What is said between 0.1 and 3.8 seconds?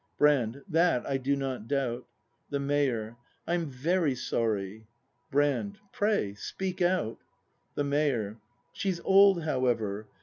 Brand. That I do not doubt. The Mayor. I'm